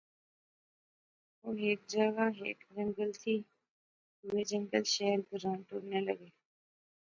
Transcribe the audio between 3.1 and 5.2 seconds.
تھی دوہے جنگل شہر